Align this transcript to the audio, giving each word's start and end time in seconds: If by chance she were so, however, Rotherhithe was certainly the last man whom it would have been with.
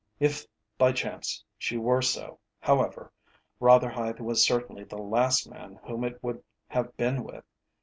If 0.19 0.47
by 0.79 0.93
chance 0.93 1.43
she 1.59 1.77
were 1.77 2.01
so, 2.01 2.39
however, 2.59 3.13
Rotherhithe 3.59 4.19
was 4.19 4.43
certainly 4.43 4.83
the 4.83 4.97
last 4.97 5.47
man 5.47 5.75
whom 5.83 6.03
it 6.03 6.23
would 6.23 6.43
have 6.69 6.97
been 6.97 7.23
with. 7.23 7.45